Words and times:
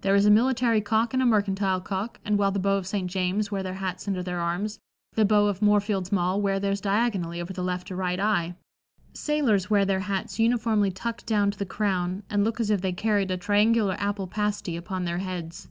There 0.00 0.16
is 0.16 0.26
a 0.26 0.30
military 0.32 0.80
cock 0.80 1.14
and 1.14 1.22
a 1.22 1.24
mercantile 1.24 1.80
cock, 1.80 2.18
and 2.24 2.36
while 2.36 2.50
the 2.50 2.58
beaux 2.58 2.78
of 2.78 2.86
St. 2.88 3.08
James 3.08 3.52
wear 3.52 3.62
their 3.62 3.74
hats 3.74 4.08
under 4.08 4.20
their 4.20 4.40
arms, 4.40 4.80
the 5.12 5.24
beaux 5.24 5.46
of 5.46 5.62
Moorfields 5.62 6.10
Mall 6.10 6.42
wear 6.42 6.58
theirs 6.58 6.80
diagonally 6.80 7.40
over 7.40 7.52
the 7.52 7.62
left 7.62 7.88
or 7.92 7.94
right 7.94 8.18
eye; 8.18 8.56
sailors 9.12 9.70
wear 9.70 9.84
their 9.84 10.00
hats 10.00 10.40
uniformly 10.40 10.90
tucked 10.90 11.26
down 11.26 11.52
to 11.52 11.58
the 11.60 11.64
crown, 11.64 12.24
and 12.28 12.42
look 12.42 12.58
as 12.58 12.70
if 12.70 12.80
they 12.80 12.92
carried 12.92 13.30
a 13.30 13.36
triangular 13.36 13.94
apple 14.00 14.26
pasty 14.26 14.76
upon 14.76 15.04
their 15.04 15.18
heads." 15.18 15.68